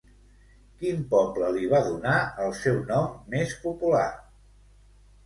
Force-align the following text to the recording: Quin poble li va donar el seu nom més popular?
Quin 0.83 1.01
poble 1.11 1.49
li 1.57 1.67
va 1.73 1.81
donar 1.87 2.13
el 2.45 2.55
seu 2.61 2.79
nom 2.87 3.13
més 3.35 3.53
popular? 3.67 4.09